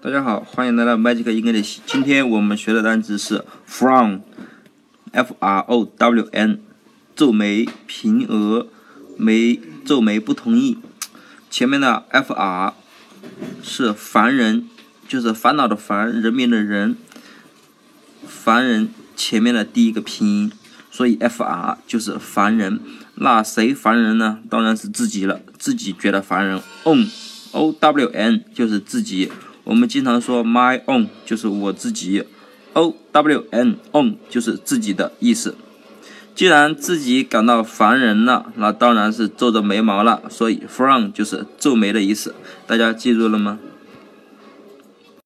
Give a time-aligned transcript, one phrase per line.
[0.00, 1.78] 大家好，欢迎来到 Magic English。
[1.84, 6.60] 今天我们学的单词是 frown，f r o w n，
[7.16, 8.68] 皱眉、平额、
[9.16, 10.78] 眉、皱眉不同意。
[11.50, 12.74] 前面的 f r
[13.60, 14.68] 是烦人，
[15.08, 16.96] 就是烦恼的烦，人民的人，
[18.24, 20.52] 烦人前面的第一个拼音，
[20.92, 22.78] 所以 f r 就是烦人。
[23.16, 24.38] 那谁烦人呢？
[24.48, 26.62] 当然是自己了，自己觉得烦人。
[26.84, 27.04] On
[27.50, 29.32] O W N 就是自己。
[29.68, 32.24] 我们经常说 my own 就是我自己
[32.72, 35.54] ，o w n own 就是自己的意思。
[36.34, 40.22] 既然自己感到烦人了，那当然是皱着眉毛了。
[40.30, 42.34] 所以 frown 就是皱眉的意思。
[42.66, 43.58] 大家记住了吗？